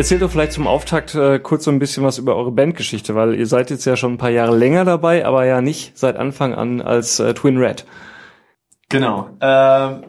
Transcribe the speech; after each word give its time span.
erzählt 0.00 0.22
doch 0.22 0.30
vielleicht 0.30 0.52
zum 0.52 0.66
Auftakt 0.66 1.14
äh, 1.14 1.38
kurz 1.38 1.64
so 1.64 1.70
ein 1.70 1.78
bisschen 1.78 2.02
was 2.02 2.16
über 2.16 2.34
eure 2.34 2.52
Bandgeschichte, 2.52 3.14
weil 3.14 3.34
ihr 3.34 3.46
seid 3.46 3.68
jetzt 3.68 3.84
ja 3.84 3.96
schon 3.96 4.14
ein 4.14 4.18
paar 4.18 4.30
Jahre 4.30 4.56
länger 4.56 4.86
dabei, 4.86 5.26
aber 5.26 5.44
ja 5.44 5.60
nicht 5.60 5.98
seit 5.98 6.16
Anfang 6.16 6.54
an 6.54 6.80
als 6.80 7.20
äh, 7.20 7.34
Twin 7.34 7.58
Red. 7.58 7.84
Genau. 8.88 9.28
Äh, 9.40 9.46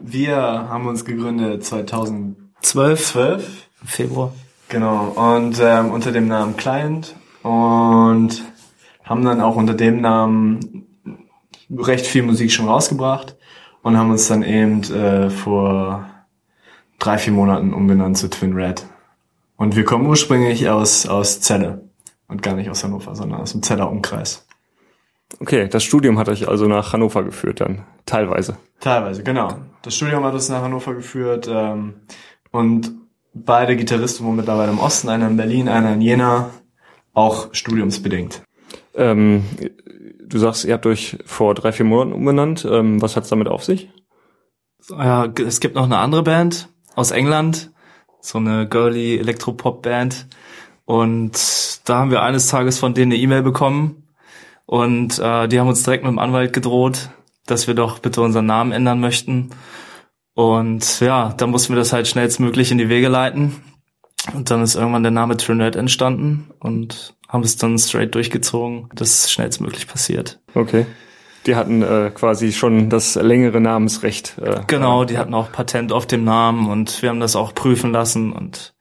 wir 0.00 0.36
haben 0.36 0.86
uns 0.86 1.04
gegründet 1.04 1.66
2012. 1.66 3.04
12? 3.04 3.68
Februar. 3.84 4.32
Genau. 4.70 5.08
Und 5.08 5.60
ähm, 5.62 5.90
unter 5.90 6.10
dem 6.10 6.26
Namen 6.26 6.56
Client 6.56 7.14
und 7.42 8.42
haben 9.04 9.24
dann 9.26 9.42
auch 9.42 9.56
unter 9.56 9.74
dem 9.74 10.00
Namen 10.00 10.86
recht 11.70 12.06
viel 12.06 12.22
Musik 12.22 12.50
schon 12.50 12.66
rausgebracht 12.66 13.36
und 13.82 13.98
haben 13.98 14.10
uns 14.10 14.26
dann 14.26 14.42
eben 14.42 14.82
äh, 14.84 15.28
vor 15.28 16.08
drei, 16.98 17.18
vier 17.18 17.34
Monaten 17.34 17.74
umbenannt 17.74 18.16
zu 18.16 18.30
Twin 18.30 18.54
Red. 18.54 18.86
Und 19.62 19.76
wir 19.76 19.84
kommen 19.84 20.08
ursprünglich 20.08 20.68
aus, 20.68 21.06
aus 21.06 21.40
Celle 21.40 21.88
und 22.26 22.42
gar 22.42 22.56
nicht 22.56 22.68
aus 22.68 22.82
Hannover, 22.82 23.14
sondern 23.14 23.40
aus 23.40 23.52
dem 23.52 23.62
Zeller 23.62 23.88
Umkreis. 23.88 24.44
Okay, 25.38 25.68
das 25.68 25.84
Studium 25.84 26.18
hat 26.18 26.28
euch 26.28 26.48
also 26.48 26.66
nach 26.66 26.92
Hannover 26.92 27.22
geführt 27.22 27.60
dann, 27.60 27.84
teilweise. 28.04 28.56
Teilweise, 28.80 29.22
genau. 29.22 29.54
Das 29.82 29.94
Studium 29.94 30.24
hat 30.24 30.34
uns 30.34 30.48
nach 30.48 30.62
Hannover 30.62 30.94
geführt 30.94 31.48
ähm, 31.48 31.94
und 32.50 32.90
beide 33.34 33.76
Gitarristen 33.76 34.24
wohnen 34.24 34.38
mittlerweile 34.38 34.72
im 34.72 34.80
Osten, 34.80 35.08
einer 35.08 35.28
in 35.28 35.36
Berlin, 35.36 35.68
einer 35.68 35.92
in 35.92 36.00
Jena, 36.00 36.50
auch 37.12 37.54
studiumsbedingt. 37.54 38.42
Ähm, 38.96 39.44
du 40.26 40.38
sagst, 40.38 40.64
ihr 40.64 40.74
habt 40.74 40.86
euch 40.86 41.18
vor 41.24 41.54
drei, 41.54 41.70
vier 41.70 41.86
Monaten 41.86 42.14
umbenannt. 42.14 42.66
Ähm, 42.68 43.00
was 43.00 43.14
hat's 43.14 43.28
damit 43.28 43.46
auf 43.46 43.62
sich? 43.62 43.92
Ja, 44.90 45.26
es 45.26 45.60
gibt 45.60 45.76
noch 45.76 45.84
eine 45.84 45.98
andere 45.98 46.24
Band 46.24 46.68
aus 46.96 47.12
England, 47.12 47.71
so 48.22 48.38
eine 48.38 48.66
girly 48.66 49.18
Elektropop-Band. 49.18 50.26
Und 50.86 51.38
da 51.84 51.98
haben 51.98 52.10
wir 52.10 52.22
eines 52.22 52.48
Tages 52.48 52.78
von 52.78 52.94
denen 52.94 53.12
eine 53.12 53.20
E-Mail 53.20 53.42
bekommen 53.42 54.02
und 54.66 55.18
äh, 55.18 55.48
die 55.48 55.60
haben 55.60 55.68
uns 55.68 55.82
direkt 55.82 56.04
mit 56.04 56.10
dem 56.10 56.18
Anwalt 56.18 56.52
gedroht, 56.52 57.10
dass 57.46 57.66
wir 57.66 57.74
doch 57.74 57.98
bitte 57.98 58.22
unseren 58.22 58.46
Namen 58.46 58.72
ändern 58.72 59.00
möchten. 59.00 59.50
Und 60.34 61.00
ja, 61.00 61.34
da 61.36 61.46
mussten 61.46 61.74
wir 61.74 61.78
das 61.78 61.92
halt 61.92 62.08
schnellstmöglich 62.08 62.72
in 62.72 62.78
die 62.78 62.88
Wege 62.88 63.08
leiten. 63.08 63.62
Und 64.32 64.50
dann 64.50 64.62
ist 64.62 64.76
irgendwann 64.76 65.02
der 65.02 65.12
Name 65.12 65.36
Trinet 65.36 65.76
entstanden 65.76 66.50
und 66.60 67.14
haben 67.28 67.42
es 67.42 67.56
dann 67.56 67.78
straight 67.78 68.14
durchgezogen, 68.14 68.88
dass 68.94 69.30
schnellstmöglich 69.30 69.88
passiert. 69.88 70.40
Okay. 70.54 70.86
Die 71.46 71.56
hatten 71.56 71.82
äh, 71.82 72.10
quasi 72.14 72.52
schon 72.52 72.88
das 72.88 73.16
längere 73.16 73.60
Namensrecht. 73.60 74.38
Äh, 74.38 74.60
genau, 74.66 75.04
die 75.04 75.18
hatten 75.18 75.34
auch 75.34 75.50
Patent 75.50 75.92
auf 75.92 76.06
dem 76.06 76.24
Namen 76.24 76.70
und 76.70 77.02
wir 77.02 77.08
haben 77.08 77.20
das 77.20 77.36
auch 77.36 77.54
prüfen 77.54 77.92
lassen 77.92 78.32
und 78.32 78.74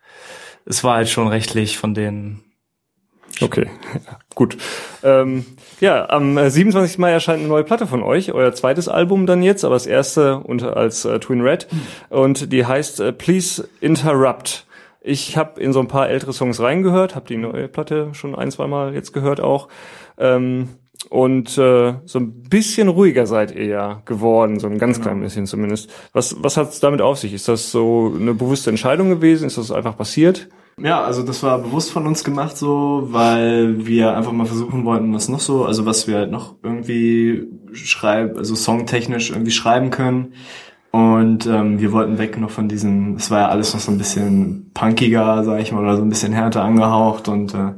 es 0.66 0.84
war 0.84 0.96
halt 0.96 1.10
schon 1.10 1.28
rechtlich 1.28 1.78
von 1.78 1.94
denen. 1.94 2.44
Okay, 3.42 3.68
gut. 4.36 4.58
Ähm, 5.04 5.46
ja, 5.80 6.10
am 6.10 6.38
27. 6.38 7.00
Mai 7.00 7.12
erscheint 7.12 7.40
eine 7.40 7.48
neue 7.48 7.64
Platte 7.64 7.88
von 7.88 8.04
euch, 8.04 8.34
euer 8.34 8.54
zweites 8.54 8.88
Album 8.88 9.26
dann 9.26 9.42
jetzt, 9.42 9.64
aber 9.64 9.76
das 9.76 9.88
erste 9.88 10.38
unter 10.40 10.78
als 10.78 11.06
äh, 11.06 11.20
Twin 11.20 11.42
Red 11.42 11.68
und 12.10 12.52
die 12.52 12.66
heißt 12.66 13.00
äh, 13.00 13.12
Please 13.14 13.68
Interrupt. 13.80 14.68
Ich 15.04 15.36
habe 15.36 15.60
in 15.60 15.74
so 15.74 15.80
ein 15.80 15.88
paar 15.88 16.10
ältere 16.10 16.34
Songs 16.34 16.60
reingehört, 16.60 17.16
habe 17.16 17.28
die 17.28 17.38
neue 17.38 17.68
Platte 17.68 18.10
schon 18.14 18.36
ein, 18.36 18.52
zwei 18.52 18.68
Mal 18.68 18.94
jetzt 18.94 19.14
gehört 19.14 19.42
auch. 19.42 19.68
Ähm, 20.20 20.70
und 21.10 21.58
äh, 21.58 21.96
so 22.06 22.20
ein 22.20 22.44
bisschen 22.44 22.88
ruhiger 22.88 23.26
seid 23.26 23.54
ihr 23.56 23.66
ja 23.66 24.02
geworden, 24.06 24.60
so 24.60 24.68
ein 24.68 24.78
ganz 24.78 24.98
genau. 24.98 25.10
klein 25.10 25.22
bisschen 25.22 25.46
zumindest. 25.46 25.90
Was, 26.14 26.36
was 26.42 26.58
hat's 26.58 26.80
damit 26.80 27.02
auf 27.02 27.18
sich? 27.18 27.34
Ist 27.34 27.48
das 27.48 27.72
so 27.72 28.14
eine 28.18 28.34
bewusste 28.34 28.70
Entscheidung 28.70 29.10
gewesen? 29.10 29.46
Ist 29.46 29.58
das 29.58 29.72
einfach 29.72 29.98
passiert? 29.98 30.50
Ja, 30.80 31.04
also 31.04 31.22
das 31.22 31.44
war 31.44 31.60
bewusst 31.60 31.92
von 31.92 32.08
uns 32.08 32.24
gemacht 32.24 32.58
so, 32.58 33.08
weil 33.12 33.86
wir 33.86 34.16
einfach 34.16 34.32
mal 34.32 34.46
versuchen 34.46 34.86
wollten, 34.86 35.14
was 35.14 35.30
noch 35.30 35.40
so, 35.40 35.66
also 35.66 35.86
was 35.86 36.08
wir 36.08 36.18
halt 36.18 36.32
noch 36.32 36.56
irgendwie 36.64 37.48
schreiben, 37.74 38.38
also 38.38 38.56
songtechnisch 38.56 39.32
irgendwie 39.32 39.52
schreiben 39.52 39.90
können. 39.90 40.34
Und 40.92 41.48
ähm, 41.48 41.80
wir 41.80 41.94
wollten 41.94 42.18
weg 42.18 42.38
noch 42.38 42.50
von 42.50 42.68
diesen, 42.68 43.16
es 43.16 43.32
war 43.32 43.40
ja 43.40 43.48
alles 43.48 43.74
noch 43.74 43.80
so 43.80 43.92
ein 43.92 43.98
bisschen 43.98 44.72
punkiger, 44.74 45.44
sag 45.46 45.62
ich 45.62 45.72
mal, 45.72 45.84
oder 45.84 45.96
so 45.96 46.04
ein 46.04 46.10
bisschen 46.10 46.34
härter 46.34 46.64
angehaucht. 46.64 47.30
Und 47.30 47.54
äh, 47.54 47.74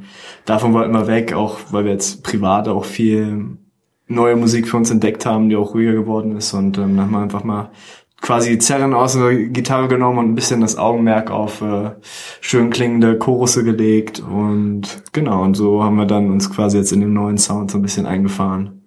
davon 0.46 0.74
wollten 0.74 0.94
wir 0.94 1.07
weg, 1.07 1.34
auch 1.34 1.59
weil 1.69 1.85
wir 1.85 1.91
jetzt 1.91 2.24
privat 2.24 2.68
auch 2.68 2.85
viel 2.85 3.57
neue 4.07 4.35
Musik 4.35 4.68
für 4.68 4.78
uns 4.78 4.90
entdeckt 4.90 5.28
haben, 5.28 5.50
die 5.50 5.56
auch 5.56 5.75
ruhiger 5.75 5.94
geworden 5.94 6.35
ist. 6.35 6.53
Und 6.53 6.78
ähm, 6.79 6.97
dann 6.97 7.01
haben 7.06 7.12
wir 7.12 7.22
einfach 7.22 7.44
mal 7.44 7.69
quasi 8.19 8.57
Zerren 8.57 8.94
aus 8.96 9.13
der 9.13 9.35
Gitarre 9.35 9.90
genommen 9.90 10.18
und 10.18 10.30
ein 10.30 10.35
bisschen 10.35 10.62
das 10.62 10.78
Augenmerk 10.78 11.30
auf 11.30 11.62
äh, 11.62 11.91
schön 12.41 12.72
klingende 12.72 13.19
Chorusse 13.19 13.63
gelegt. 13.63 14.22
Und 14.22 15.03
genau, 15.12 15.44
und 15.44 15.56
so 15.56 15.84
haben 15.84 15.97
wir 15.97 16.06
dann 16.06 16.31
uns 16.31 16.50
quasi 16.50 16.78
jetzt 16.78 16.94
in 16.94 17.01
dem 17.01 17.13
neuen 17.13 17.38
Sound 17.38 17.69
so 17.69 17.78
ein 17.78 17.84
bisschen 17.84 18.07
eingefahren. 18.07 18.82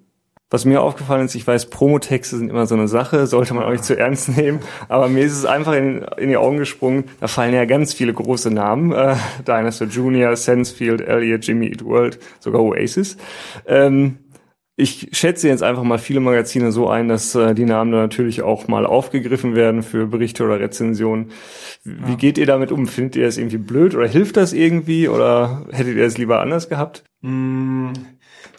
Was 0.49 0.65
mir 0.65 0.81
aufgefallen 0.81 1.27
ist, 1.27 1.35
ich 1.35 1.45
weiß, 1.45 1.71
Promotexte 1.71 2.37
sind 2.37 2.51
immer 2.51 2.67
so 2.67 2.77
eine 2.77 2.87
Sache, 2.87 3.27
sollte 3.27 3.53
man 3.53 3.69
nicht 3.73 3.83
zu 3.83 3.99
ernst 3.99 4.29
nehmen, 4.37 4.61
aber 4.89 5.09
mir 5.09 5.25
ist 5.25 5.37
es 5.37 5.45
einfach 5.45 5.73
in, 5.73 6.03
in 6.19 6.29
die 6.29 6.37
Augen 6.37 6.59
gesprungen, 6.59 7.07
da 7.19 7.27
fallen 7.27 7.53
ja 7.53 7.65
ganz 7.65 7.93
viele 7.93 8.15
große 8.15 8.53
Namen, 8.53 8.93
äh, 8.93 9.17
Dinosaur 9.45 9.89
Junior, 9.89 10.37
Sensefield, 10.37 11.01
Elliot, 11.01 11.45
Jimmy 11.45 11.67
Eat 11.67 11.85
World, 11.85 12.21
sogar 12.39 12.63
Oasis. 12.63 13.17
Ähm, 13.67 14.19
ich 14.77 15.09
schätze 15.13 15.49
jetzt 15.49 15.63
einfach 15.63 15.83
mal 15.83 15.99
viele 15.99 16.21
Magazine 16.21 16.71
so 16.71 16.89
ein, 16.89 17.09
dass 17.09 17.35
äh, 17.35 17.55
die 17.55 17.65
Namen 17.65 17.93
da 17.93 17.99
natürlich 17.99 18.43
auch 18.43 18.69
mal 18.69 18.85
aufgegriffen 18.85 19.55
werden 19.55 19.83
für 19.83 20.07
Berichte 20.07 20.45
oder 20.45 20.61
Rezensionen. 20.61 21.31
Wie 21.85 22.11
ja. 22.11 22.17
geht 22.17 22.37
ihr 22.37 22.47
damit 22.47 22.73
um? 22.73 22.87
Findet 22.87 23.17
ihr 23.17 23.25
das 23.25 23.39
irgendwie 23.39 23.59
blöd 23.59 23.95
oder 23.95 24.07
hilft 24.07 24.37
das 24.37 24.53
irgendwie 24.53 25.09
oder 25.09 25.67
hättet 25.73 25.97
ihr 25.97 26.05
es 26.05 26.19
lieber 26.19 26.41
anders 26.41 26.69
gehabt? 26.69 27.05
Mm 27.23 27.93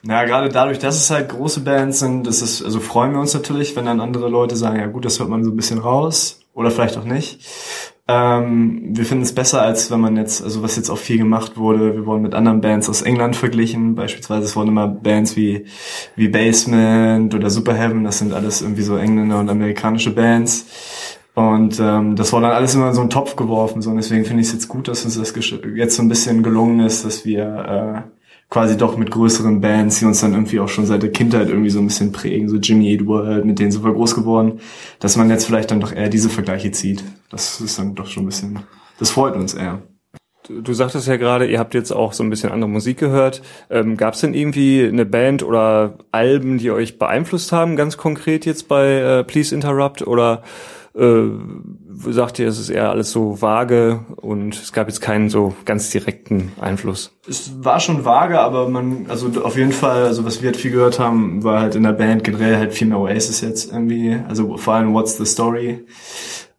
na, 0.03 0.23
gerade 0.25 0.49
dadurch, 0.49 0.79
dass 0.79 0.95
es 0.95 1.09
halt 1.09 1.29
große 1.29 1.61
Bands 1.61 1.99
sind, 1.99 2.27
das 2.27 2.41
ist, 2.41 2.63
also 2.63 2.79
freuen 2.79 3.11
wir 3.11 3.19
uns 3.19 3.33
natürlich, 3.33 3.75
wenn 3.75 3.85
dann 3.85 3.99
andere 3.99 4.29
Leute 4.29 4.55
sagen, 4.55 4.79
ja 4.79 4.87
gut, 4.87 5.05
das 5.05 5.19
hört 5.19 5.29
man 5.29 5.43
so 5.43 5.51
ein 5.51 5.55
bisschen 5.55 5.79
raus 5.79 6.39
oder 6.53 6.71
vielleicht 6.71 6.97
auch 6.97 7.03
nicht. 7.03 7.45
Ähm, 8.09 8.83
wir 8.95 9.03
finden 9.03 9.23
es 9.23 9.35
besser, 9.35 9.61
als 9.61 9.91
wenn 9.91 9.99
man 9.99 10.15
jetzt, 10.15 10.41
also 10.41 10.63
was 10.63 10.77
jetzt 10.77 10.89
auch 10.89 10.97
viel 10.97 11.17
gemacht 11.17 11.57
wurde, 11.57 11.93
wir 11.93 12.05
wurden 12.05 12.21
mit 12.21 12.33
anderen 12.33 12.61
Bands 12.61 12.87
aus 12.87 13.01
England 13.01 13.35
verglichen, 13.35 13.95
beispielsweise 13.95 14.45
es 14.45 14.55
wurden 14.55 14.69
immer 14.69 14.87
Bands 14.87 15.35
wie, 15.35 15.65
wie 16.15 16.29
Basement 16.29 17.35
oder 17.35 17.49
Superheaven, 17.49 18.05
das 18.05 18.19
sind 18.19 18.33
alles 18.33 18.61
irgendwie 18.61 18.83
so 18.83 18.95
Engländer 18.95 19.39
und 19.39 19.49
amerikanische 19.49 20.15
Bands. 20.15 20.67
Und 21.35 21.79
ähm, 21.79 22.15
das 22.15 22.33
war 22.33 22.41
dann 22.41 22.53
alles 22.53 22.73
immer 22.73 22.87
in 22.87 22.95
so 22.95 23.01
einen 23.01 23.11
Topf 23.11 23.35
geworfen. 23.35 23.83
So. 23.83 23.91
Und 23.91 23.97
deswegen 23.97 24.25
finde 24.25 24.41
ich 24.41 24.47
es 24.47 24.53
jetzt 24.53 24.67
gut, 24.69 24.87
dass 24.87 25.05
uns 25.05 25.19
das 25.19 25.35
jetzt 25.75 25.95
so 25.95 26.01
ein 26.01 26.09
bisschen 26.09 26.41
gelungen 26.41 26.79
ist, 26.79 27.05
dass 27.05 27.25
wir 27.25 28.03
äh, 28.07 28.16
quasi 28.49 28.77
doch 28.77 28.97
mit 28.97 29.11
größeren 29.11 29.59
Bands, 29.59 29.99
die 29.99 30.05
uns 30.05 30.21
dann 30.21 30.33
irgendwie 30.33 30.59
auch 30.59 30.69
schon 30.69 30.85
seit 30.85 31.03
der 31.03 31.11
Kindheit 31.11 31.49
irgendwie 31.49 31.69
so 31.69 31.79
ein 31.79 31.87
bisschen 31.87 32.11
prägen, 32.11 32.47
so 32.47 32.57
Jimmy 32.57 32.89
Eat 32.91 33.05
World, 33.05 33.45
mit 33.45 33.59
denen 33.59 33.71
sind 33.71 33.83
wir 33.83 33.93
groß 33.93 34.15
geworden, 34.15 34.59
dass 34.99 35.17
man 35.17 35.29
jetzt 35.29 35.45
vielleicht 35.45 35.71
dann 35.71 35.81
doch 35.81 35.91
eher 35.91 36.09
diese 36.09 36.29
Vergleiche 36.29 36.71
zieht. 36.71 37.03
Das 37.29 37.59
ist 37.59 37.77
dann 37.77 37.95
doch 37.95 38.07
schon 38.07 38.23
ein 38.23 38.27
bisschen, 38.27 38.59
das 38.99 39.09
freut 39.09 39.35
uns 39.35 39.53
eher. 39.53 39.81
Du, 40.47 40.73
sagtest 40.73 41.07
ja 41.09 41.17
gerade, 41.17 41.45
ihr 41.45 41.59
habt 41.59 41.73
jetzt 41.73 41.91
auch 41.91 42.13
so 42.13 42.23
ein 42.23 42.29
bisschen 42.29 42.53
andere 42.53 42.69
Musik 42.69 42.97
gehört. 42.97 43.41
Ähm, 43.69 43.97
Gab 43.97 44.13
es 44.13 44.21
denn 44.21 44.33
irgendwie 44.33 44.87
eine 44.87 45.05
Band 45.05 45.43
oder 45.43 45.97
Alben, 46.11 46.57
die 46.57 46.71
euch 46.71 46.97
beeinflusst 46.97 47.51
haben, 47.51 47.75
ganz 47.75 47.97
konkret 47.97 48.45
jetzt 48.45 48.69
bei 48.69 48.93
äh, 48.93 49.23
Please 49.25 49.53
Interrupt? 49.53 50.07
Oder 50.07 50.43
äh, 50.97 52.11
sagt 52.11 52.39
ihr, 52.39 52.47
es 52.47 52.59
ist 52.59 52.69
eher 52.69 52.89
alles 52.89 53.11
so 53.11 53.41
vage 53.41 54.01
und 54.17 54.55
es 54.55 54.73
gab 54.73 54.87
jetzt 54.87 55.01
keinen 55.01 55.29
so 55.29 55.53
ganz 55.65 55.89
direkten 55.89 56.51
Einfluss. 56.59 57.17
Es 57.27 57.63
war 57.63 57.79
schon 57.79 58.05
vage, 58.05 58.39
aber 58.39 58.69
man, 58.69 59.07
also 59.09 59.29
auf 59.43 59.57
jeden 59.57 59.71
Fall, 59.71 60.05
also 60.05 60.25
was 60.25 60.41
wir 60.41 60.47
halt 60.47 60.57
viel 60.57 60.71
gehört 60.71 60.99
haben, 60.99 61.43
war 61.43 61.61
halt 61.61 61.75
in 61.75 61.83
der 61.83 61.93
Band 61.93 62.23
generell 62.23 62.57
halt 62.57 62.73
viel 62.73 62.87
mehr 62.87 62.99
Oasis 62.99 63.41
jetzt 63.41 63.71
irgendwie, 63.71 64.17
also 64.27 64.57
vor 64.57 64.73
allem 64.75 64.93
What's 64.93 65.17
the 65.17 65.25
Story. 65.25 65.85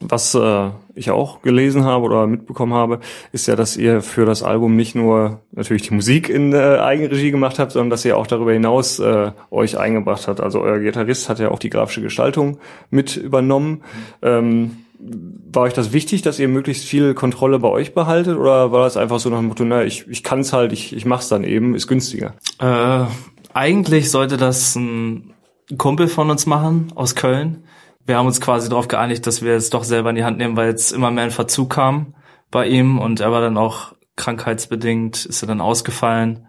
Was 0.00 0.34
äh, 0.34 0.68
ich 0.94 1.10
auch 1.10 1.40
gelesen 1.40 1.84
habe 1.84 2.04
oder 2.04 2.26
mitbekommen 2.26 2.74
habe, 2.74 3.00
ist 3.32 3.46
ja, 3.46 3.56
dass 3.56 3.78
ihr 3.78 4.02
für 4.02 4.26
das 4.26 4.42
Album 4.42 4.76
nicht 4.76 4.94
nur 4.94 5.40
natürlich 5.52 5.80
die 5.80 5.94
Musik 5.94 6.28
in 6.28 6.52
äh, 6.52 6.76
Eigenregie 6.78 7.30
gemacht 7.30 7.58
habt, 7.58 7.72
sondern 7.72 7.88
dass 7.88 8.04
ihr 8.04 8.18
auch 8.18 8.26
darüber 8.26 8.52
hinaus 8.52 8.98
äh, 8.98 9.30
euch 9.50 9.78
eingebracht 9.78 10.28
habt. 10.28 10.42
Also 10.42 10.60
euer 10.60 10.78
Gitarrist 10.80 11.30
hat 11.30 11.38
ja 11.38 11.50
auch 11.50 11.58
die 11.58 11.70
grafische 11.70 12.02
Gestaltung 12.02 12.58
mit 12.90 13.16
übernommen. 13.16 13.82
Ähm, 14.20 14.72
war 14.98 15.62
euch 15.62 15.72
das 15.72 15.94
wichtig, 15.94 16.20
dass 16.20 16.38
ihr 16.38 16.48
möglichst 16.48 16.84
viel 16.84 17.14
Kontrolle 17.14 17.58
bei 17.58 17.68
euch 17.68 17.94
behaltet 17.94 18.36
oder 18.36 18.72
war 18.72 18.84
das 18.84 18.98
einfach 18.98 19.18
so 19.20 19.30
nach 19.30 19.38
dem 19.38 19.46
Motto, 19.46 19.64
na, 19.64 19.84
ich, 19.84 20.06
ich 20.08 20.22
kann 20.22 20.40
es 20.40 20.52
halt, 20.52 20.72
ich, 20.72 20.94
ich 20.94 21.06
mach's 21.06 21.28
dann 21.28 21.44
eben, 21.44 21.74
ist 21.74 21.86
günstiger? 21.86 22.34
Äh, 22.58 23.06
eigentlich 23.56 24.10
sollte 24.10 24.36
das 24.36 24.76
ein 24.76 25.34
Kumpel 25.78 26.08
von 26.08 26.30
uns 26.30 26.44
machen 26.44 26.92
aus 26.94 27.14
Köln. 27.14 27.64
wir 28.04 28.18
haben 28.18 28.26
uns 28.26 28.40
quasi 28.40 28.68
darauf 28.68 28.86
geeinigt, 28.86 29.26
dass 29.26 29.42
wir 29.42 29.54
es 29.54 29.70
doch 29.70 29.82
selber 29.82 30.10
in 30.10 30.16
die 30.16 30.24
Hand 30.24 30.38
nehmen, 30.38 30.56
weil 30.56 30.68
jetzt 30.68 30.92
immer 30.92 31.10
mehr 31.10 31.24
ein 31.24 31.30
Verzug 31.30 31.70
kam 31.70 32.14
bei 32.50 32.68
ihm 32.68 32.98
und 32.98 33.20
er 33.20 33.32
war 33.32 33.40
dann 33.40 33.56
auch 33.56 33.94
krankheitsbedingt, 34.14 35.24
ist 35.24 35.42
er 35.42 35.48
dann 35.48 35.60
ausgefallen. 35.60 36.46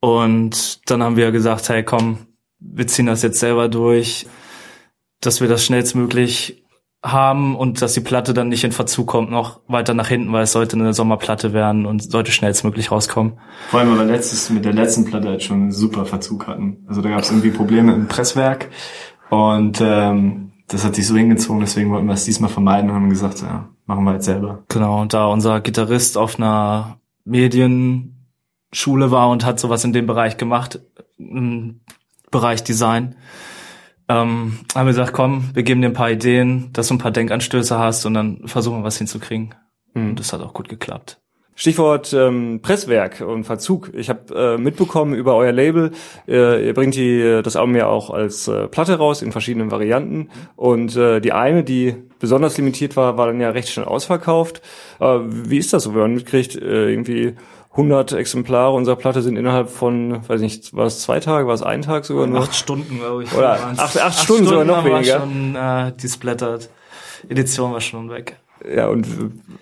Und 0.00 0.90
dann 0.90 1.02
haben 1.02 1.16
wir 1.16 1.30
gesagt, 1.30 1.68
hey 1.68 1.84
komm, 1.84 2.26
wir 2.58 2.86
ziehen 2.88 3.06
das 3.06 3.22
jetzt 3.22 3.38
selber 3.38 3.68
durch, 3.68 4.26
dass 5.20 5.40
wir 5.40 5.48
das 5.48 5.64
schnellstmöglich 5.64 6.65
haben 7.12 7.56
und 7.56 7.82
dass 7.82 7.94
die 7.94 8.00
Platte 8.00 8.34
dann 8.34 8.48
nicht 8.48 8.64
in 8.64 8.72
Verzug 8.72 9.06
kommt, 9.06 9.30
noch 9.30 9.60
weiter 9.68 9.94
nach 9.94 10.08
hinten, 10.08 10.32
weil 10.32 10.42
es 10.42 10.52
sollte 10.52 10.76
eine 10.76 10.92
Sommerplatte 10.92 11.52
werden 11.52 11.86
und 11.86 12.10
sollte 12.10 12.32
schnellstmöglich 12.32 12.90
rauskommen. 12.90 13.38
Vor 13.68 13.80
allem, 13.80 13.90
weil 13.90 14.06
wir 14.06 14.14
letztes 14.14 14.50
mit 14.50 14.64
der 14.64 14.72
letzten 14.72 15.04
Platte 15.04 15.28
halt 15.28 15.42
schon 15.42 15.62
einen 15.62 15.72
super 15.72 16.04
Verzug 16.04 16.46
hatten. 16.46 16.84
Also 16.88 17.02
da 17.02 17.10
gab 17.10 17.20
es 17.20 17.30
irgendwie 17.30 17.50
Probleme 17.50 17.94
im 17.94 18.08
Presswerk 18.08 18.70
und 19.30 19.80
ähm, 19.80 20.52
das 20.68 20.84
hat 20.84 20.96
sich 20.96 21.06
so 21.06 21.16
hingezogen, 21.16 21.60
deswegen 21.60 21.90
wollten 21.90 22.06
wir 22.06 22.14
es 22.14 22.24
diesmal 22.24 22.50
vermeiden 22.50 22.90
und 22.90 22.96
haben 22.96 23.10
gesagt, 23.10 23.40
ja, 23.42 23.68
machen 23.86 24.04
wir 24.04 24.14
jetzt 24.14 24.24
selber. 24.24 24.64
Genau, 24.68 25.00
und 25.00 25.14
da 25.14 25.26
unser 25.26 25.60
Gitarrist 25.60 26.18
auf 26.18 26.38
einer 26.38 26.98
Medienschule 27.24 29.10
war 29.10 29.30
und 29.30 29.44
hat 29.44 29.60
sowas 29.60 29.84
in 29.84 29.92
dem 29.92 30.06
Bereich 30.06 30.36
gemacht, 30.36 30.80
im 31.18 31.80
Bereich 32.30 32.64
Design, 32.64 33.14
ähm, 34.08 34.58
haben 34.74 34.86
wir 34.86 34.92
gesagt, 34.92 35.12
komm, 35.12 35.50
wir 35.54 35.62
geben 35.62 35.80
dir 35.80 35.88
ein 35.88 35.94
paar 35.94 36.10
Ideen, 36.10 36.72
dass 36.72 36.88
du 36.88 36.94
ein 36.94 36.98
paar 36.98 37.10
Denkanstöße 37.10 37.78
hast 37.78 38.04
und 38.06 38.14
dann 38.14 38.46
versuchen 38.46 38.78
wir 38.78 38.84
was 38.84 38.98
hinzukriegen. 38.98 39.54
Mhm. 39.94 40.10
Und 40.10 40.20
das 40.20 40.32
hat 40.32 40.40
auch 40.42 40.54
gut 40.54 40.68
geklappt. 40.68 41.20
Stichwort 41.58 42.12
ähm, 42.12 42.60
Presswerk 42.62 43.22
und 43.22 43.44
Verzug. 43.44 43.90
Ich 43.94 44.10
habe 44.10 44.56
äh, 44.56 44.58
mitbekommen 44.58 45.14
über 45.14 45.34
euer 45.36 45.52
Label, 45.52 45.90
äh, 46.28 46.66
ihr 46.66 46.74
bringt 46.74 46.94
die, 46.94 47.40
das 47.42 47.56
Album 47.56 47.74
ja 47.74 47.86
auch 47.86 48.10
als 48.10 48.46
äh, 48.46 48.68
Platte 48.68 48.98
raus 48.98 49.22
in 49.22 49.32
verschiedenen 49.32 49.70
Varianten. 49.70 50.28
Und 50.54 50.94
äh, 50.96 51.20
die 51.20 51.32
eine, 51.32 51.64
die 51.64 51.96
besonders 52.18 52.58
limitiert 52.58 52.94
war, 52.96 53.16
war 53.16 53.26
dann 53.26 53.40
ja 53.40 53.50
recht 53.50 53.70
schnell 53.70 53.86
ausverkauft. 53.86 54.60
Äh, 55.00 55.18
wie 55.24 55.56
ist 55.56 55.72
das 55.72 55.84
so, 55.84 55.94
wenn 55.94 56.02
man 56.02 56.14
mitkriegt, 56.14 56.56
äh, 56.56 56.90
irgendwie 56.90 57.34
100 57.70 58.12
Exemplare 58.12 58.74
unserer 58.74 58.96
Platte 58.96 59.22
sind 59.22 59.36
innerhalb 59.36 59.70
von, 59.70 60.28
weiß 60.28 60.42
nicht, 60.42 60.74
war 60.74 60.86
es 60.86 61.00
zwei 61.00 61.20
Tage, 61.20 61.46
war 61.46 61.54
es 61.54 61.62
ein 61.62 61.80
Tag 61.80 62.04
sogar 62.04 62.26
nur? 62.26 62.40
Acht 62.40 62.54
Stunden, 62.54 62.98
glaube 62.98 63.24
ich. 63.24 63.32
Oder 63.34 63.54
acht, 63.54 63.78
acht, 63.78 64.00
acht 64.00 64.18
Stunden, 64.18 64.46
Stunden 64.46 64.46
sogar 64.46 64.64
noch 64.64 64.84
weniger. 64.84 65.20
Schon, 65.20 65.56
äh, 65.56 65.92
die 66.00 66.08
Splattert 66.08 66.68
Edition 67.28 67.72
war 67.72 67.80
schon 67.80 68.10
weg. 68.10 68.36
Ja, 68.74 68.88
und 68.88 69.06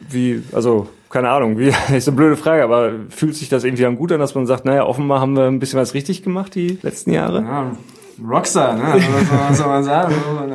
wie, 0.08 0.43
also, 0.52 0.88
keine 1.14 1.31
Ahnung, 1.31 1.61
wie, 1.61 1.69
ist 1.94 2.08
eine 2.08 2.16
blöde 2.16 2.37
Frage, 2.37 2.64
aber 2.64 2.90
fühlt 3.08 3.37
sich 3.37 3.49
das 3.49 3.62
irgendwie 3.62 3.84
dann 3.84 3.96
gut 3.96 4.11
an, 4.11 4.19
dass 4.19 4.34
man 4.34 4.46
sagt, 4.46 4.64
naja, 4.64 4.84
offenbar 4.84 5.20
haben 5.20 5.37
wir 5.37 5.44
ein 5.44 5.61
bisschen 5.61 5.78
was 5.78 5.94
richtig 5.94 6.25
gemacht 6.25 6.56
die 6.56 6.76
letzten 6.82 7.12
Jahre? 7.12 7.40
Ja, 7.43 7.76
Rockstar, 8.22 8.76
ne? 8.76 8.84
Also, 8.84 9.06
was 9.49 9.58
soll 9.58 9.69
man 9.69 9.84
sagen? 9.84 10.14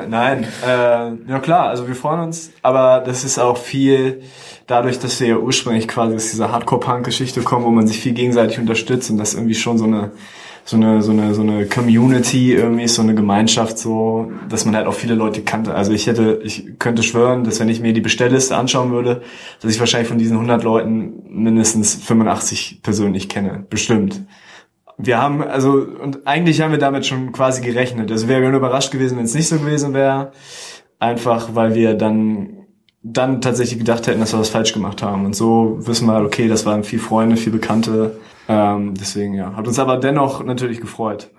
Nein, 0.10 0.48
äh, 0.66 1.32
ja 1.32 1.40
klar, 1.40 1.70
also 1.70 1.88
wir 1.88 1.96
freuen 1.96 2.22
uns, 2.22 2.52
aber 2.62 3.02
das 3.06 3.24
ist 3.24 3.40
auch 3.40 3.58
viel 3.58 4.22
dadurch, 4.68 5.00
dass 5.00 5.20
wir 5.20 5.28
ja 5.28 5.38
ursprünglich 5.38 5.88
quasi 5.88 6.16
aus 6.16 6.30
dieser 6.30 6.52
Hardcore-Punk-Geschichte 6.52 7.42
kommen, 7.42 7.66
wo 7.66 7.72
man 7.72 7.88
sich 7.88 8.00
viel 8.00 8.14
gegenseitig 8.14 8.60
unterstützt 8.60 9.10
und 9.10 9.18
das 9.18 9.34
irgendwie 9.34 9.56
schon 9.56 9.78
so 9.78 9.86
eine 9.86 10.12
so 10.66 10.78
eine 10.78 11.02
so 11.02 11.12
eine 11.12 11.34
so 11.34 11.42
eine 11.42 11.66
Community 11.66 12.54
irgendwie 12.54 12.88
so 12.88 13.02
eine 13.02 13.16
Gemeinschaft 13.16 13.80
so, 13.80 14.32
dass 14.50 14.66
man 14.66 14.76
halt 14.76 14.86
auch 14.86 14.94
viele 14.94 15.16
Leute 15.16 15.42
kannte. 15.42 15.74
Also 15.74 15.92
ich 15.94 16.06
hätte 16.06 16.40
ich 16.44 16.78
könnte 16.78 17.02
schwören, 17.02 17.44
dass 17.44 17.60
wenn 17.60 17.70
ich 17.70 17.80
mir 17.80 17.94
die 17.94 18.02
Bestellliste 18.02 18.56
anschauen 18.56 18.92
würde, 18.92 19.24
dass 19.62 19.74
ich 19.74 19.80
wahrscheinlich 19.80 20.10
von 20.10 20.20
diesen 20.20 20.36
100 20.36 20.64
Leuten 20.64 21.24
mindestens 21.28 21.96
85 21.96 22.82
persönlich 22.84 23.30
kenne, 23.30 23.66
bestimmt. 23.68 24.22
Wir 25.02 25.22
haben 25.22 25.42
also 25.42 25.72
und 25.72 26.28
eigentlich 26.28 26.62
haben 26.62 26.72
wir 26.72 26.78
damit 26.78 27.06
schon 27.06 27.32
quasi 27.32 27.62
gerechnet. 27.62 28.12
Also 28.12 28.28
wäre 28.28 28.42
nur 28.42 28.58
überrascht 28.58 28.92
gewesen, 28.92 29.18
wenn 29.18 29.26
es 29.26 29.34
nicht 29.34 29.48
so 29.48 29.58
gewesen 29.58 29.94
wäre, 29.94 30.34
einfach 31.00 31.56
weil 31.56 31.74
wir 31.74 31.94
dann 31.96 32.60
dann 33.02 33.40
tatsächlich 33.40 33.80
gedacht 33.80 34.08
hätten, 34.08 34.20
dass 34.20 34.34
wir 34.34 34.40
was 34.40 34.50
falsch 34.50 34.74
gemacht 34.74 35.02
haben. 35.02 35.26
Und 35.26 35.36
so 35.36 35.78
wissen 35.80 36.06
wir, 36.06 36.22
okay, 36.22 36.50
das 36.50 36.66
waren 36.66 36.84
viel 36.84 37.00
Freunde, 37.00 37.38
viel 37.38 37.54
Bekannte. 37.54 38.20
Ähm, 38.50 38.94
deswegen, 38.94 39.36
ja. 39.36 39.56
Hat 39.56 39.68
uns 39.68 39.80
aber 39.80 39.96
dennoch 39.98 40.44
natürlich 40.44 40.82
gefreut. 40.82 41.32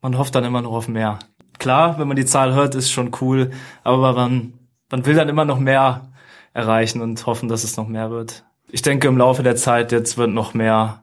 Man 0.00 0.16
hofft 0.16 0.36
dann 0.36 0.44
immer 0.44 0.62
noch 0.62 0.72
auf 0.72 0.86
mehr. 0.86 1.18
Klar, 1.58 1.98
wenn 1.98 2.06
man 2.06 2.16
die 2.16 2.24
Zahl 2.24 2.54
hört, 2.54 2.76
ist 2.76 2.92
schon 2.92 3.10
cool, 3.20 3.50
aber 3.82 4.12
man, 4.12 4.52
man 4.90 5.06
will 5.06 5.16
dann 5.16 5.28
immer 5.28 5.44
noch 5.44 5.58
mehr 5.58 6.12
erreichen 6.54 7.02
und 7.02 7.26
hoffen, 7.26 7.48
dass 7.48 7.64
es 7.64 7.76
noch 7.76 7.88
mehr 7.88 8.10
wird. 8.10 8.44
Ich 8.70 8.82
denke, 8.82 9.08
im 9.08 9.18
Laufe 9.18 9.42
der 9.42 9.56
Zeit 9.56 9.90
jetzt 9.90 10.18
wird 10.18 10.30
noch 10.30 10.54
mehr 10.54 11.02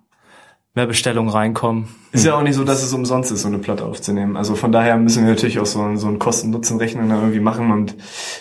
mehr 0.76 0.86
Bestellungen 0.86 1.32
reinkommen. 1.32 1.88
Ist 2.12 2.26
ja 2.26 2.36
auch 2.38 2.44
nicht 2.44 2.56
so, 2.56 2.66
dass 2.66 2.84
es 2.84 2.94
umsonst 2.94 3.32
ist, 3.32 3.42
so 3.42 3.48
eine 3.48 3.60
Platte 3.60 3.86
aufzunehmen. 3.86 4.36
Also 4.36 4.56
von 4.56 4.72
daher 4.72 4.98
müssen 4.98 5.24
wir 5.24 5.34
natürlich 5.34 5.60
auch 5.60 5.66
so, 5.66 5.96
so 5.96 6.08
einen 6.08 6.20
Kosten-Nutzen-Rechnung 6.20 7.10
irgendwie 7.10 7.40
machen 7.40 7.72
und 7.72 7.96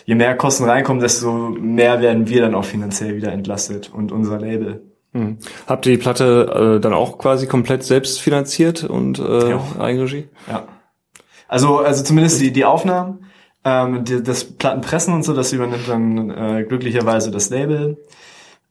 je 0.04 0.16
mehr 0.16 0.36
Kosten 0.36 0.64
reinkommen, 0.64 1.00
desto 1.00 1.32
mehr 1.32 2.00
werden 2.02 2.28
wir 2.28 2.42
dann 2.42 2.54
auch 2.54 2.64
finanziell 2.64 3.16
wieder 3.16 3.32
entlastet 3.32 3.90
und 3.94 4.10
unser 4.10 4.38
Label. 4.38 4.82
Mhm. 5.12 5.38
Habt 5.68 5.86
ihr 5.86 5.92
die 5.92 6.02
Platte 6.02 6.76
äh, 6.76 6.80
dann 6.80 6.92
auch 6.92 7.18
quasi 7.18 7.46
komplett 7.46 7.84
selbst 7.84 8.20
finanziert 8.20 8.82
und 8.82 9.20
äh, 9.20 9.50
ja. 9.50 9.60
Eigenregie? 9.78 10.28
Ja. 10.50 10.64
Also, 11.46 11.78
also 11.78 12.02
zumindest 12.02 12.40
die, 12.40 12.52
die 12.52 12.64
Aufnahmen, 12.64 13.26
ähm, 13.64 14.04
die, 14.04 14.24
das 14.24 14.44
Plattenpressen 14.44 15.14
und 15.14 15.22
so, 15.22 15.34
das 15.34 15.52
übernimmt 15.52 15.88
dann 15.88 16.30
äh, 16.30 16.64
glücklicherweise 16.64 17.30
das 17.30 17.48
Label. 17.50 17.96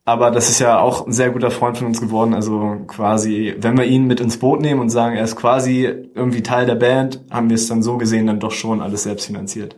Aber 0.06 0.30
das 0.30 0.50
ist 0.50 0.58
ja 0.58 0.78
auch 0.78 1.06
ein 1.06 1.12
sehr 1.12 1.30
guter 1.30 1.50
Freund 1.50 1.78
von 1.78 1.86
uns 1.86 2.00
geworden. 2.00 2.34
Also 2.34 2.76
quasi, 2.86 3.54
wenn 3.58 3.78
wir 3.78 3.84
ihn 3.84 4.06
mit 4.06 4.20
ins 4.20 4.38
Boot 4.38 4.60
nehmen 4.60 4.80
und 4.80 4.90
sagen, 4.90 5.16
er 5.16 5.24
ist 5.24 5.36
quasi 5.36 5.84
irgendwie 6.14 6.42
Teil 6.42 6.66
der 6.66 6.74
Band, 6.74 7.20
haben 7.30 7.48
wir 7.48 7.54
es 7.54 7.68
dann 7.68 7.82
so 7.82 7.96
gesehen 7.96 8.26
dann 8.26 8.38
doch 8.38 8.52
schon 8.52 8.82
alles 8.82 9.04
selbst 9.04 9.26
finanziert. 9.26 9.76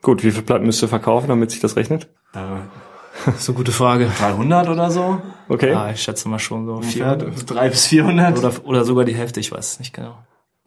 Gut, 0.00 0.22
wie 0.22 0.30
viele 0.30 0.44
Platten 0.44 0.64
müsst 0.64 0.80
ihr 0.82 0.88
verkaufen, 0.88 1.26
damit 1.26 1.50
sich 1.50 1.58
das 1.58 1.74
rechnet? 1.74 2.08
Äh, 2.34 3.30
so 3.38 3.52
gute 3.52 3.72
Frage. 3.72 4.08
300 4.16 4.68
oder 4.68 4.92
so? 4.92 5.20
Okay. 5.48 5.72
Ja, 5.72 5.90
ich 5.90 6.02
schätze 6.02 6.28
mal 6.28 6.38
schon 6.38 6.64
so. 6.66 6.80
400. 6.80 7.50
3 7.50 7.68
bis 7.68 7.86
400? 7.86 8.38
Oder, 8.38 8.52
oder 8.64 8.84
sogar 8.84 9.04
die 9.04 9.14
Hälfte, 9.14 9.40
ich 9.40 9.50
weiß 9.50 9.72
es 9.72 9.78
nicht 9.80 9.92
genau. 9.92 10.14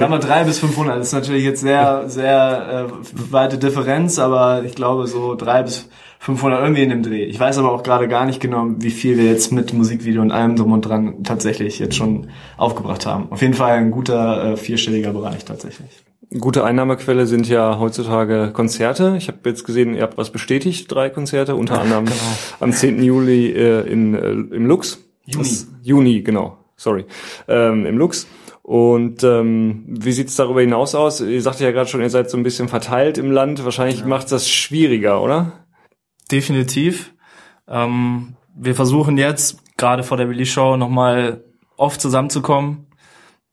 Sagen 0.02 0.14
wir 0.14 0.20
3 0.20 0.44
bis 0.46 0.60
500. 0.60 1.00
Das 1.00 1.08
ist 1.08 1.14
natürlich 1.14 1.44
jetzt 1.44 1.62
sehr, 1.62 2.10
sehr 2.10 2.88
äh, 2.90 3.32
weite 3.32 3.58
Differenz, 3.58 4.20
aber 4.20 4.64
ich 4.64 4.76
glaube 4.76 5.08
so 5.08 5.36
3 5.36 5.64
bis 5.64 5.90
500 6.20 6.62
irgendwie 6.62 6.84
in 6.84 6.90
dem 6.90 7.04
Dreh. 7.04 7.24
Ich 7.24 7.40
weiß 7.40 7.58
aber 7.58 7.72
auch 7.72 7.84
gerade 7.84 8.08
gar 8.08 8.26
nicht 8.26 8.40
genau, 8.40 8.68
wie 8.78 8.92
viel 8.92 9.18
wir 9.18 9.26
jetzt 9.26 9.52
mit 9.52 9.74
Musikvideo 9.74 10.22
und 10.22 10.32
allem 10.32 10.56
drum 10.56 10.72
und 10.72 10.82
dran 10.82 11.24
tatsächlich 11.24 11.80
jetzt 11.80 11.96
schon 11.96 12.28
aufgebracht 12.58 13.06
haben. 13.06 13.32
Auf 13.32 13.42
jeden 13.42 13.54
Fall 13.54 13.74
ein 13.74 13.92
guter 13.92 14.54
äh, 14.54 14.58
vierstelliger 14.58 15.14
Bereich 15.14 15.46
tatsächlich. 15.46 15.90
Gute 16.40 16.64
Einnahmequelle 16.64 17.28
sind 17.28 17.48
ja 17.48 17.78
heutzutage 17.78 18.52
Konzerte. 18.54 19.16
Ich 19.18 19.28
habe 19.28 19.38
jetzt 19.46 19.66
gesehen, 19.66 19.96
ihr 19.96 20.04
habt 20.04 20.18
was 20.18 20.30
bestätigt, 20.30 20.92
drei 20.92 21.10
Konzerte, 21.10 21.56
unter 21.56 21.82
anderem 21.82 22.06
genau. 22.06 22.18
am 22.60 22.72
10. 22.72 23.04
Juli 23.04 23.52
äh, 23.52 23.82
in, 23.82 24.16
äh, 24.16 24.56
im 24.56 24.66
Lux. 24.66 25.00
Juni. 25.26 25.44
Das, 25.44 25.68
Juni, 25.84 26.22
genau. 26.22 26.58
Sorry. 26.82 27.06
Ähm, 27.48 27.86
Im 27.86 27.98
Lux. 28.00 28.26
Und 28.64 29.24
ähm, 29.24 29.84
wie 29.88 30.12
sieht's 30.12 30.36
darüber 30.36 30.62
hinaus 30.62 30.96
aus? 30.96 31.20
Ihr 31.20 31.42
sagte 31.42 31.64
ja 31.64 31.72
gerade 31.72 31.90
schon, 31.90 32.02
ihr 32.02 32.10
seid 32.10 32.30
so 32.30 32.38
ein 32.38 32.44
bisschen 32.44 32.68
verteilt 32.68 33.18
im 33.18 33.32
Land. 33.32 33.66
Wahrscheinlich 33.66 34.02
ja. 34.02 34.06
macht's 34.06 34.30
das 34.30 34.50
schwieriger, 34.50 35.22
oder? 35.22 35.62
definitiv. 36.32 37.14
Ähm, 37.68 38.36
wir 38.56 38.76
versuchen 38.76 39.18
jetzt, 39.18 39.60
gerade 39.78 40.04
vor 40.04 40.18
der 40.18 40.30
Release-Show, 40.30 40.78
nochmal 40.78 41.44
oft 41.78 42.02
zusammenzukommen, 42.02 42.88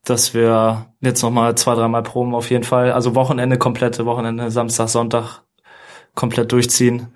dass 0.04 0.34
wir 0.34 0.86
jetzt 1.00 1.22
nochmal 1.22 1.54
zwei, 1.56 1.74
dreimal 1.74 2.02
proben 2.02 2.34
auf 2.34 2.50
jeden 2.50 2.64
Fall. 2.64 2.92
Also 2.92 3.14
Wochenende, 3.14 3.58
komplette 3.58 4.06
Wochenende, 4.06 4.50
Samstag, 4.50 4.88
Sonntag 4.88 5.42
komplett 6.14 6.52
durchziehen. 6.52 7.08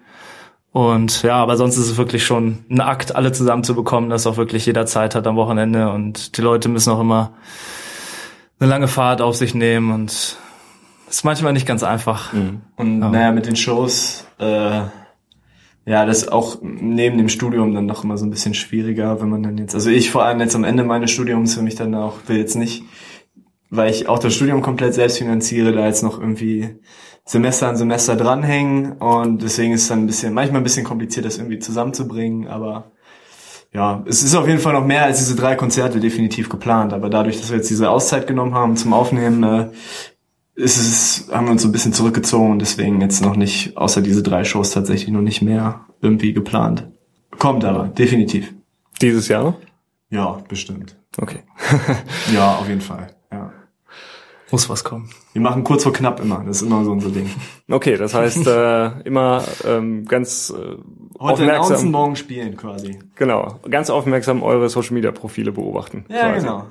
Und 0.72 1.22
ja, 1.22 1.37
aber 1.37 1.56
sonst 1.56 1.76
ist 1.76 1.90
es 1.90 1.96
wirklich 1.99 2.25
schon 2.25 2.64
ein 2.70 2.80
Akt, 2.80 3.14
alle 3.14 3.32
zusammenzubekommen, 3.32 4.08
dass 4.08 4.26
auch 4.26 4.38
wirklich 4.38 4.64
jeder 4.64 4.87
Zeit 4.87 5.14
hat 5.14 5.26
am 5.26 5.37
Wochenende 5.37 5.90
und 5.90 6.38
die 6.38 6.40
Leute 6.40 6.70
müssen 6.70 6.92
auch 6.92 7.00
immer 7.00 7.34
eine 8.62 8.71
lange 8.71 8.88
Fahrt 8.88 9.21
auf 9.21 9.37
sich 9.37 9.54
nehmen 9.54 9.92
und 9.92 10.38
ist 11.09 11.25
manchmal 11.25 11.52
nicht 11.52 11.66
ganz 11.66 11.83
einfach. 11.83 12.33
Mhm. 12.33 12.62
Und 12.76 13.00
ja. 13.00 13.09
naja, 13.09 13.33
mit 13.33 13.47
den 13.47 13.57
Shows 13.57 14.26
äh, 14.38 14.83
ja, 15.85 16.07
das 16.07 16.19
ist 16.19 16.33
auch 16.33 16.59
neben 16.62 17.19
dem 17.19 17.28
Studium 17.28 17.75
dann 17.75 17.87
noch 17.87 18.04
immer 18.04 18.16
so 18.16 18.25
ein 18.25 18.31
bisschen 18.31 18.54
schwieriger, 18.54 19.21
wenn 19.21 19.28
man 19.28 19.42
dann 19.42 19.59
jetzt, 19.59 19.75
also 19.75 19.90
ich 19.90 20.11
vor 20.11 20.25
allem 20.25 20.40
jetzt 20.40 20.54
am 20.54 20.64
Ende 20.64 20.85
meines 20.85 21.11
Studiums 21.11 21.54
für 21.54 21.62
mich 21.62 21.75
dann 21.75 21.95
auch, 21.95 22.19
will 22.28 22.37
jetzt 22.37 22.54
nicht, 22.54 22.85
weil 23.71 23.90
ich 23.90 24.09
auch 24.09 24.21
das 24.21 24.35
Studium 24.35 24.62
komplett 24.62 24.95
selbst 24.95 25.19
finanziere, 25.19 25.73
da 25.73 25.87
jetzt 25.87 26.04
noch 26.04 26.21
irgendwie 26.21 26.76
Semester 27.25 27.69
an 27.69 27.76
Semester 27.76 28.14
dranhängen 28.14 28.92
und 28.92 29.42
deswegen 29.42 29.73
ist 29.73 29.83
es 29.83 29.88
dann 29.88 30.04
ein 30.04 30.07
bisschen, 30.07 30.35
manchmal 30.35 30.61
ein 30.61 30.64
bisschen 30.64 30.85
kompliziert, 30.85 31.26
das 31.26 31.38
irgendwie 31.38 31.59
zusammenzubringen, 31.59 32.47
aber 32.47 32.91
ja, 33.72 34.04
es 34.06 34.22
ist 34.22 34.34
auf 34.34 34.46
jeden 34.46 34.60
Fall 34.60 34.74
noch 34.74 34.84
mehr 34.84 35.04
als 35.04 35.18
diese 35.18 35.34
drei 35.34 35.54
Konzerte 35.54 35.98
definitiv 35.98 36.48
geplant, 36.48 36.92
aber 36.92 37.08
dadurch, 37.08 37.40
dass 37.40 37.50
wir 37.50 37.56
jetzt 37.56 37.70
diese 37.70 37.90
Auszeit 37.90 38.26
genommen 38.26 38.54
haben 38.54 38.76
zum 38.76 38.92
Aufnehmen, 38.92 39.42
äh, 39.42 39.70
ist 40.54 40.76
es, 40.76 41.28
haben 41.32 41.46
wir 41.46 41.52
uns 41.52 41.62
so 41.62 41.68
ein 41.68 41.72
bisschen 41.72 41.94
zurückgezogen 41.94 42.52
und 42.52 42.58
deswegen 42.58 43.00
jetzt 43.00 43.22
noch 43.22 43.36
nicht, 43.36 43.76
außer 43.76 44.02
diese 44.02 44.22
drei 44.22 44.44
Shows 44.44 44.70
tatsächlich 44.70 45.10
noch 45.10 45.22
nicht 45.22 45.40
mehr 45.40 45.86
irgendwie 46.02 46.34
geplant. 46.34 46.88
Kommt 47.38 47.64
aber, 47.64 47.88
definitiv. 47.88 48.52
Dieses 49.00 49.28
Jahr? 49.28 49.56
Ja, 50.10 50.42
bestimmt. 50.48 50.96
Okay. 51.16 51.40
ja, 52.34 52.56
auf 52.56 52.68
jeden 52.68 52.82
Fall. 52.82 53.08
Muss 54.52 54.68
was 54.68 54.85
kommen. 54.85 55.09
Wir 55.32 55.40
machen 55.40 55.64
kurz 55.64 55.82
vor 55.82 55.94
knapp 55.94 56.21
immer. 56.21 56.44
Das 56.47 56.56
ist 56.56 56.62
immer 56.62 56.85
so 56.85 56.92
unser 56.92 57.09
Ding. 57.09 57.28
Okay, 57.71 57.97
das 57.97 58.12
heißt 58.12 58.47
äh, 58.47 59.00
immer 59.04 59.42
ähm, 59.64 60.04
ganz 60.04 60.50
äh, 60.50 60.76
Heute 61.18 61.42
aufmerksam, 61.42 61.90
morgen 61.90 62.16
spielen 62.16 62.56
quasi. 62.56 62.99
genau, 63.16 63.61
ganz 63.71 63.88
aufmerksam 63.88 64.42
eure 64.42 64.68
Social 64.68 64.92
Media 64.92 65.11
Profile 65.11 65.52
beobachten. 65.52 66.04
Ja, 66.09 66.32
quasi. 66.32 66.47
genau. 66.47 66.66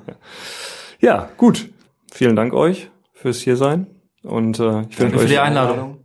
Ja, 1.00 1.28
gut. 1.36 1.70
Vielen 2.12 2.36
Dank 2.36 2.54
euch 2.54 2.88
fürs 3.14 3.38
hier 3.38 3.56
sein 3.56 3.88
und 4.22 4.60
äh, 4.60 4.82
ich 4.82 5.00
wünsche 5.00 5.18
für 5.18 5.24
euch 5.24 5.30
die 5.30 5.38
Einladung. 5.38 5.98